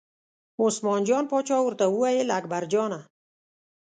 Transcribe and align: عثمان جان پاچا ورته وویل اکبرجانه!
عثمان 0.63 1.01
جان 1.09 1.23
پاچا 1.31 1.57
ورته 1.63 1.85
وویل 1.89 2.27
اکبرجانه! 2.39 2.99